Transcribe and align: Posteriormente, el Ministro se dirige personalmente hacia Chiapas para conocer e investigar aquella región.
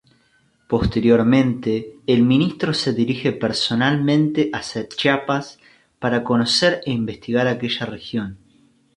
Posteriormente, 0.67 1.91
el 2.07 2.23
Ministro 2.23 2.73
se 2.73 2.91
dirige 2.91 3.33
personalmente 3.33 4.49
hacia 4.51 4.87
Chiapas 4.89 5.59
para 5.99 6.23
conocer 6.23 6.81
e 6.87 6.91
investigar 6.91 7.45
aquella 7.47 7.85
región. 7.85 8.39